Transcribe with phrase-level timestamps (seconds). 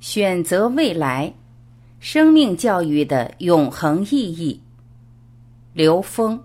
[0.00, 1.34] 选择未来，
[1.98, 4.62] 生命教育的永恒意义。
[5.72, 6.40] 刘峰。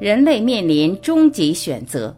[0.00, 2.16] 人类面临终极选择：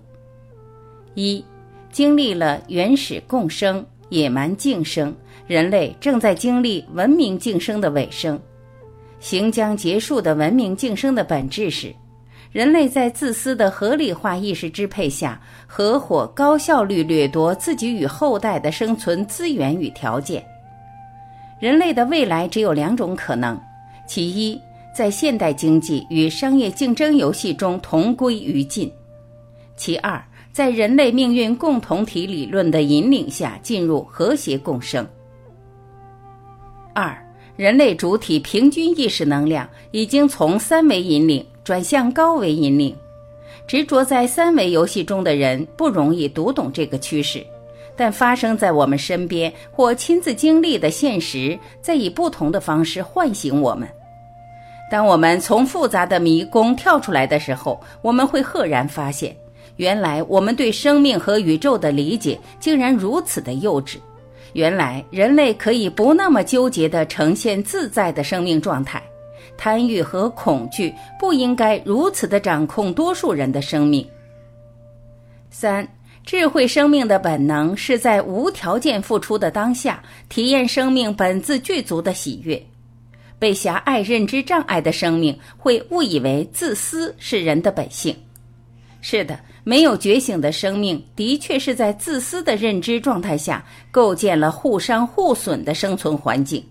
[1.15, 1.43] 一。
[1.91, 5.15] 经历了原始共生、野蛮竞生，
[5.47, 8.41] 人类正在经历文明竞生的尾声。
[9.19, 11.95] 行将结束的文明竞生的本质是，
[12.53, 20.45] 人类在自私的合理化意识支配下，合伙高效率掠夺自己与后代的生存资源与条件。
[21.59, 23.61] 人类的未来只有两种可能：
[24.07, 24.59] 其一，
[24.97, 28.89] 在现代经济与商业竞争游戏中同归于尽；
[29.77, 30.23] 其二。
[30.53, 35.07] 在人类命运共同体理论的引领下，进入和谐共生。
[36.93, 37.17] 二，
[37.57, 42.95] 人类主体平均意识能量已经从三维引领转向高维引领。
[43.67, 47.47] 执着在三维游戏中的人不容易读懂这个趋势，
[47.95, 53.89] 但发生在我们身边或亲自经历的现实，在以不同的方式唤醒我们。
[54.91, 59.37] 当我们从复杂的迷宫跳出来的时候，我们会赫然发现。
[59.81, 63.97] 原来我们对生命和宇宙的理解竟然如此的幼稚。
[64.53, 69.03] 原来人类可以不那么纠结地呈现自在的生命状态，
[69.57, 74.07] 贪欲和恐惧不应该如此的掌控多数人的生命。
[75.49, 75.89] 三，
[76.27, 82.63] 智慧生命的本能是在无条件付出的当下，体验生命本自具足的喜悦。
[83.39, 88.15] 被狭隘认知障碍的生命会误以为自私是人的本性。
[89.01, 89.39] 是的。
[89.63, 96.65] 没有觉醒的生命，的确是在自私的认知状态下构建了互伤互损的生存环境。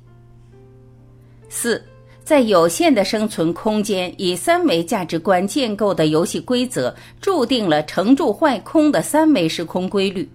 [1.49, 1.81] 四，
[2.23, 10.27] 在有限的生存空间，以三维价值观建构的游戏规则，注定了成住坏空的三维时空规律。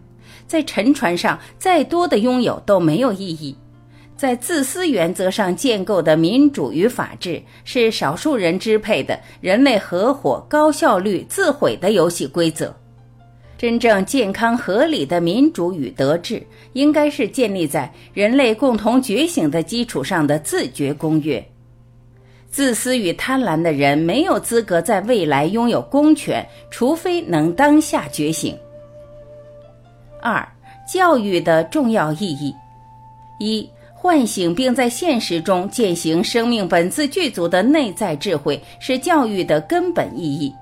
[0.47, 3.57] 在沉船上，再多的拥有都没有意义。
[4.17, 12.75] 在自私原则上建构的民主与法治，是少数人支配的人类合伙、高效率、自毁的游戏规则。
[13.59, 21.45] 真正健康合理的民主与德治，应该是建立在人类共同觉醒的基础上的自觉公约。
[22.51, 28.57] 自私与贪婪的人没有资格在未来拥有公权，除非能当下觉醒。
[30.21, 30.47] 二、
[30.87, 32.55] 教育的重要意义
[33.41, 33.69] 一。
[34.05, 40.53] 唤醒并在现实中践行生命本自具足的内在智慧，是教育的根本意义。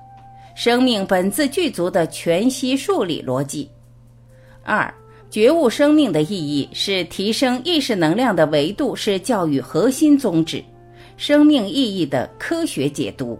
[0.55, 3.69] 生命本自具足的全息数理逻辑。
[4.63, 4.91] 二、
[5.29, 10.63] 觉悟生命的意义是提升意识能量的维度，是教育核心宗旨。
[11.17, 13.37] 生命意义的科学解读。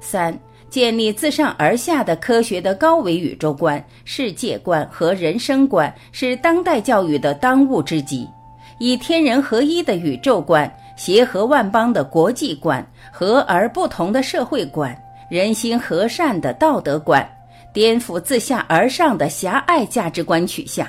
[0.00, 0.38] 三、
[0.68, 8.28] 建立自上而下的科学的高维宇宙观、世界观和人生观，是当代教育的当务之急。
[8.78, 14.96] 以天人合一的宇宙观、协和万邦的国际观、和而不同的社会观、
[15.28, 17.28] 人心和善的道德观，
[17.72, 20.86] 颠覆自下而上的狭隘价值观取向。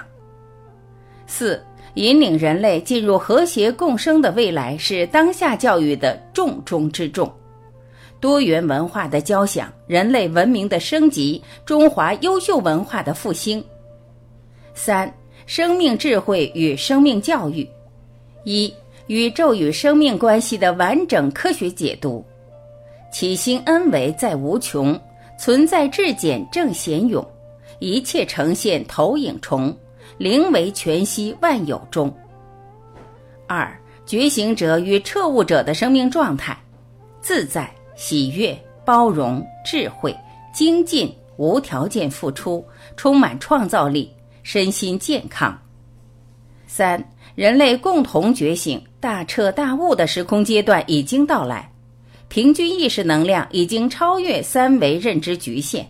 [1.26, 1.62] 四、
[1.96, 7.32] 引领人类进入和谐共生的未来是当下教育的重中之重。
[8.20, 13.64] 多元文化的交响，人类文明的升级，中华优秀文化的复兴。
[14.74, 15.12] 三、
[15.46, 17.68] 生命智慧与生命教育。
[18.50, 18.74] 一
[19.06, 22.26] 宇宙与生命关系的完整科学解读，
[23.12, 25.00] 起心恩为在无穷，
[25.38, 27.24] 存在至简正显勇，
[27.78, 29.72] 一切呈现投影重，
[30.18, 32.12] 灵为全息万有中。
[33.46, 33.72] 二
[34.04, 36.58] 觉醒者与彻悟者的生命状态，
[37.22, 40.12] 自在、喜悦、包容、智慧、
[40.52, 42.66] 精进、无条件付出，
[42.98, 44.12] 充满创造力，
[44.42, 45.56] 身心健康。
[46.66, 47.00] 三。
[47.40, 51.72] 人类共同觉醒、大彻大悟的时空阶段已经到来，
[52.28, 55.90] 平均意识能量已经超越三维认知局限。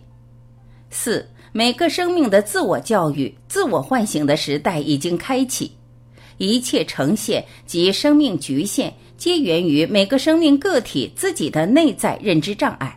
[0.91, 5.71] 四，每个生命的自我教育、自我唤醒的时代已经开启，
[6.37, 12.95] 一切呈现及生命局限，皆源于每个生命个体自己的内在认知障碍。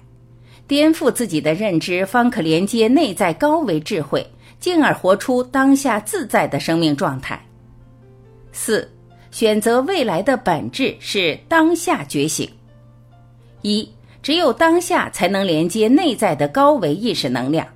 [0.69, 4.27] 颠覆自己的认知，方可连接内在高维智慧，
[4.61, 7.43] 进而活出当下自在的生命状态。
[8.53, 8.89] 四，
[9.31, 12.49] 选择未来的本质是当下觉醒。
[13.63, 13.89] 一，
[14.23, 17.67] 只有当下才能连接内在的高维意识能量，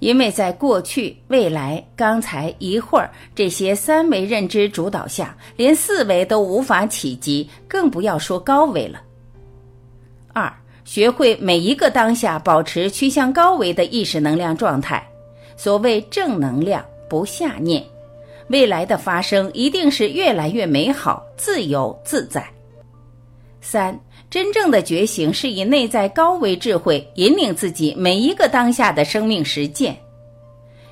[0.00, 9.00] 因为在过去、未来、刚才、一会儿这些三维认知主导下，连四维都无法企及，更不要说高维了。
[10.32, 10.52] 二，
[10.84, 15.04] 学会每一个当下保持趋向高维的意识能量状态，
[15.56, 17.82] 所谓正能量，不下念，
[18.48, 22.44] 未来的发生一定是越来越美好、自由自在。
[23.60, 23.98] 三。
[24.28, 29.96] 真正的觉醒是以内在高维智慧引领自己每一个当下的生命实践，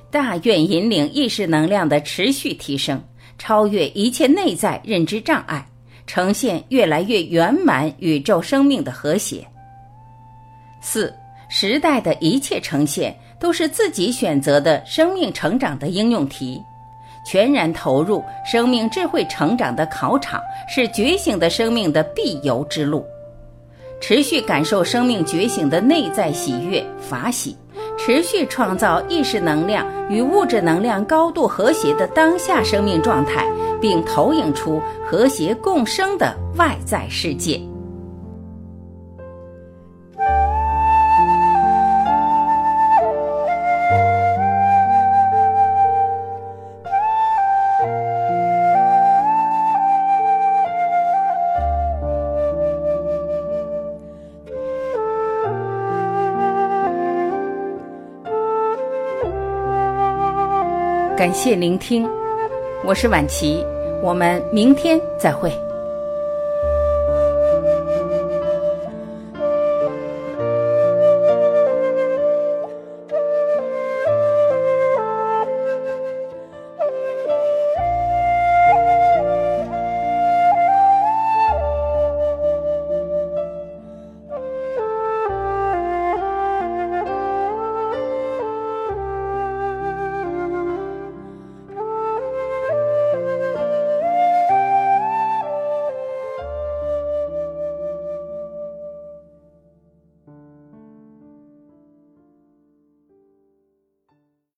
[0.09, 3.03] 大愿引领意识能量的持续提升，
[3.37, 5.67] 超越一切内在认知障碍，
[6.07, 9.45] 呈现越来越圆满宇宙生命的和谐。
[10.81, 11.13] 四
[11.49, 16.59] 时代的一切呈现都是自己选择的生命成长的应用题。
[17.25, 20.39] 全然投入生命智慧成长的考场，
[20.69, 23.05] 是觉醒的生命的必由之路。
[23.99, 27.57] 持续感受生命觉醒的内在喜悦法喜，
[27.97, 33.47] 持续创造意识能量与物质能量高度和谐的当下生命状态，
[33.81, 37.59] 并投影出和谐共生的外在世界。
[61.17, 62.05] 感谢聆听，
[62.83, 63.65] 我是晚琪，
[64.03, 65.49] 我们明天再会。